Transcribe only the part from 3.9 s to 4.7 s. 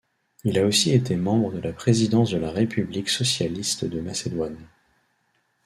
Macédoine.